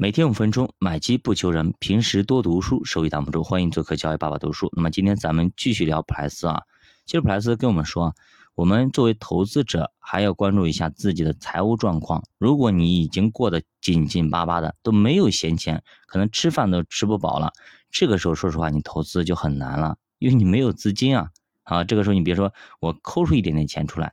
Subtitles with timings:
[0.00, 3.42] 每天五分钟，买基不求人，平时多读书，收益挡不住。
[3.42, 4.70] 欢迎做客教育爸爸读书。
[4.76, 6.62] 那么今天咱们继续聊普莱斯啊。
[7.04, 8.14] 其实普莱斯跟我们说，
[8.54, 12.22] 我们作为投资者还要关注一下自己的财务状况。
[12.38, 17.50] 如果你已经过得紧紧巴巴的，都没有闲钱，可能吃饭都吃不饱了，
[17.90, 21.30] 这个时候说实话，你投资就很难了，因为你没有资金啊。
[21.64, 24.12] 啊，这个时候你别说我抠出一点点钱出来，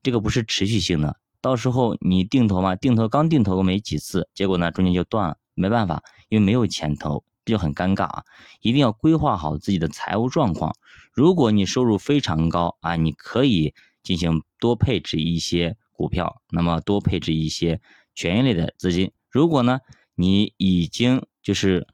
[0.00, 1.16] 这个不是持续性的。
[1.44, 8.24] 到时候你定投嘛，定投刚定投没几次，结果呢中间就断了，没办法，因为没有钱投，这就很尴尬啊！
[8.62, 10.74] 一定要规划好自己的财务状况。
[11.12, 17.82] 如果你收入非常高啊，你可以进行多配置一些股票，那么多配置一些
[18.14, 19.12] 权益类的资金。
[19.30, 19.80] 如果呢
[20.14, 21.86] 你已经就是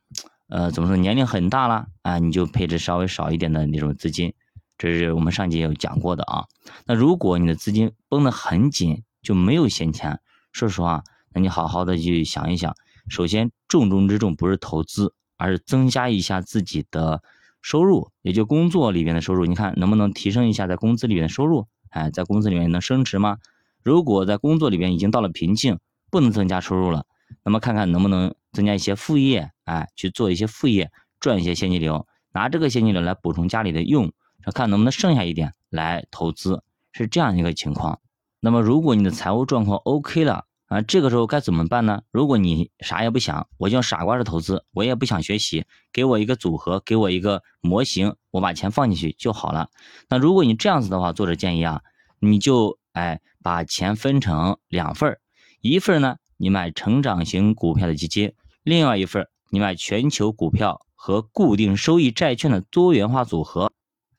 [0.48, 4.32] 呃怎么说年龄很大了啊，你就配置稍微少一点的那种资金，
[4.78, 6.44] 这是我们上节有讲过的啊。
[6.86, 10.20] 那如果你的资金绷得很紧，就没有闲钱，
[10.52, 11.02] 说实话，
[11.32, 12.74] 那你好好的去想一想。
[13.08, 17.22] 首先，重中之重不是投资，而是增加一下自己的
[17.60, 19.46] 收入，也就工作里边的收入。
[19.46, 21.66] 你看能不能提升一下在工资里面的收入？
[21.90, 23.38] 哎，在工资里面能升值吗？
[23.82, 25.78] 如果在工作里边已经到了瓶颈，
[26.10, 27.06] 不能增加收入了，
[27.42, 34.12] 那么看看能不能增加一些副业，哎，去做一些副业，赚一些现金流，拿这个现金流来补充家里的用，
[34.54, 38.00] 看能不能剩下一点来投资，是这样一个情况。
[38.42, 42.00] 那么，如果你的财务状况 OK 了啊，这个时候该怎么办呢？
[42.10, 49.68] 如果你啥也不想，我就傻瓜式投资，我也不想学习，给我一个组合，给我一个模型，我把钱放进去就好了。
[50.08, 51.82] 那如果你这样子的话，作者建议啊，
[52.18, 55.20] 你就哎把钱分成两份儿，
[55.60, 58.32] 一份呢你买成长型股票的基金，
[58.62, 63.70] 另外一份你买全球股票和固定收益债券的多元化组合。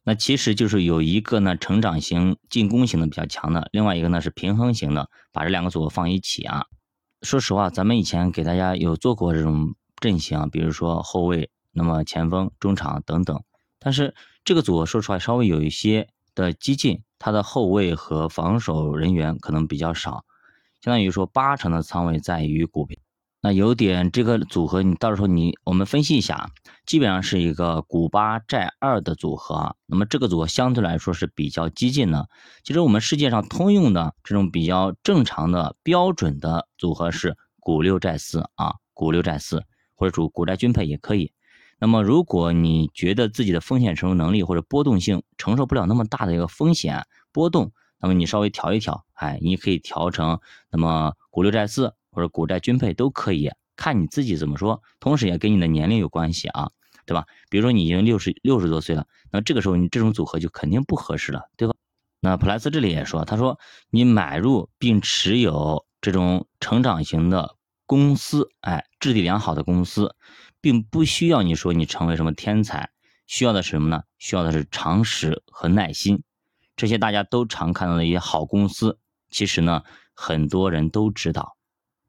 [0.04, 6.66] 那其实就是有一个呢成长型、进攻型的比较强的，另外一个呢是平衡型的，把这两个组合放一起啊。
[7.22, 13.44] 说实话，咱们以前给大家有做过这种阵型，比如说后卫、那么前锋、中场等等。
[13.78, 20.26] 但是这个组合说实话稍微有一些的激进，它的后卫和防守人员可能比较少，
[20.82, 22.98] 相当于说八成的仓位在于股票。
[23.44, 26.52] 那有点这个组合，你到时候你我们分析一下，
[26.86, 29.76] 基本上是一个股八债二的组合。
[29.88, 32.30] 那么这个组合相对来说是比较激进的。
[32.64, 39.64] 其实我们世界上通用的这种比较正常的标准的组合是股六债四啊，股六债四
[39.96, 41.34] 或者主股债均配也可以。
[41.80, 51.96] 那么如果你觉得自己的风险承受能力或者波动性承受不了那么大的一个风险波动，那么你稍微调一调，哎，你可以调成那么股六债四。
[52.12, 56.72] 或者股债均配都可以，看你自己怎么说，同时也跟你的年龄有关系啊，
[57.06, 57.26] 对吧？
[57.50, 61.76] 比如说你已经六十六十多岁了，那这个时候你这种组合就肯定不合适了，对吧？
[62.20, 63.58] 那普莱斯这里也说，他说
[63.90, 67.56] 你买入并持有这种成长型的
[67.88, 70.16] 公司，哎，质地良好的公司，
[70.62, 72.92] 并不需要你说你成为什么天才，
[73.26, 74.04] 需要的是什么呢？
[74.20, 76.22] 需要的是常识和耐心，
[76.76, 79.00] 这些大家都常看到的一些好公司，
[79.32, 79.82] 其实呢，
[80.14, 81.58] 很多人都知道。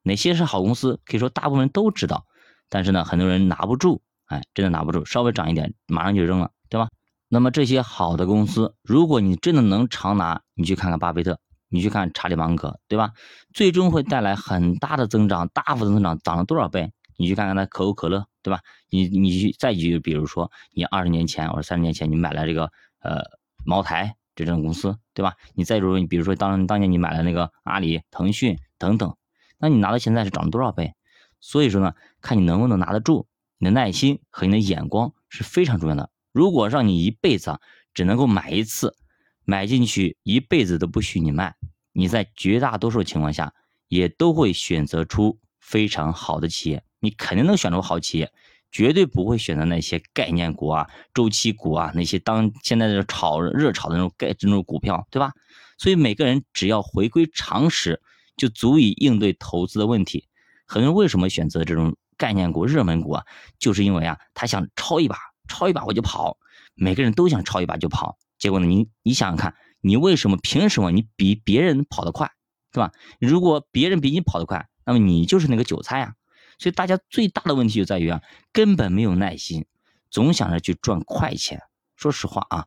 [0.03, 1.01] 哪些是好公司？
[1.05, 2.27] 可以说大部分人都知道，
[2.69, 6.89] 但是呢，很多人拿不住，哎，真的拿不住，稍微涨一点，马上就扔了，对吧？
[7.29, 13.13] 那么这些好的公司，如果你真的能长拿，你去看看巴菲特，你去看查理芒格，对吧？
[13.55, 16.93] 最终会带来很大的增长，大幅的增长，涨了多少倍？
[17.17, 18.61] 你去看看那可口可乐，对吧？
[18.91, 22.71] 你你去再举，比如说你二十年前或者三十年前你买了这个
[23.01, 23.23] 呃
[23.65, 25.35] 茅台这种公司，对吧？
[25.55, 29.15] 你再如你比如说当当年你买了那个阿里、腾讯等等。
[29.63, 30.93] 那你拿到现在是涨了多少倍？
[31.39, 33.29] 所以说呢，看你能不能拿得住，
[33.59, 36.11] 你的耐心和你的眼光是非常重要的。
[36.33, 37.61] 如果让你一辈子
[37.95, 38.97] 只能够买一次，
[39.45, 41.55] 买进去一辈子都不许你卖，
[41.93, 43.55] 你在绝大多数情况下
[43.87, 48.33] 也都会选择出非常好的企业，你肯定能选出好企业，
[48.73, 55.33] 绝对不会选择那些概念股啊、周期股啊那些当现在的炒热炒的那种概那种股票，对吧？
[55.79, 58.03] 所以每个人只要回归常识。
[58.43, 60.27] 就足以应对投资的问题。
[60.67, 63.25] 很多人为什么选择这种概念股、热门股啊？
[63.61, 66.37] 就是因为啊，他想抄一把，抄一把我就跑。
[66.75, 70.37] 每个人都想抄一把就跑，结果呢，你你想想看，你为什么？
[70.43, 72.33] 凭什么你比别人跑得快，
[72.73, 72.91] 对吧？
[73.21, 76.15] 如果别人比你跑得快，那么你就是那个韭菜啊。
[76.59, 78.21] 所以大家最大的问题就在于啊，
[78.53, 79.67] 根本没有耐心，
[80.11, 81.61] 总想着去赚快钱。
[81.95, 82.67] 说实话啊，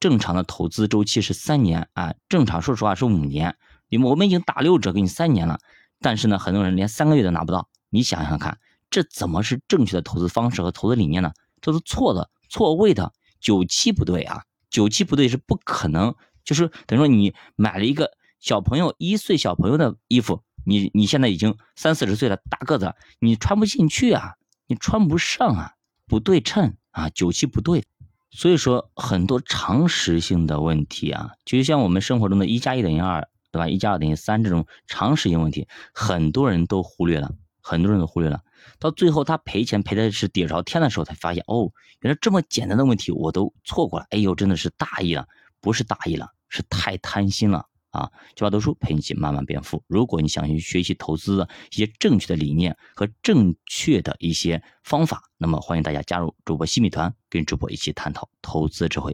[0.00, 3.56] 正常的投资周期是三年啊，正常说实话是五年。
[3.92, 5.58] 因为我们已经打六折给你三年了，
[6.00, 7.68] 但是呢，很多人连三个月都拿不到。
[7.90, 8.58] 你想想看，
[8.88, 11.34] 这怎么是正确的投资方式和投资理念呢？
[11.60, 14.44] 这是错的、错位的，九七不对啊！
[14.70, 24.36] 九七不对是不可能，就是等于说你买了一个小朋友一岁小朋友的衣服，你你现在已经三四十岁了，大个子，你穿不进去啊，
[24.66, 25.72] 你穿不上啊，
[26.06, 27.84] 不对称啊，九七不对。
[28.30, 33.68] 所以说很多常识性的问题啊，就像我们生活中的一加一等于二，对吧？
[33.68, 38.40] 一加二等于三这种常识性问题，很多人都忽略了，很多人都忽略了。
[38.78, 41.70] 到最后他赔钱赔的是底朝天的时候，才发现哦，
[42.00, 44.06] 原来这么简单的问题我都错过了。
[44.10, 45.26] 哎呦，真的是大意了，
[45.60, 47.66] 不是大意了，是太贪心了。
[47.90, 49.84] 啊，九八读书陪你一起慢慢变富。
[49.86, 59.10] 如果你想去学习投资的一些正确的理念和正确的一些方法，那么欢迎大家加入主播新米团，跟主播一起探讨投资智慧。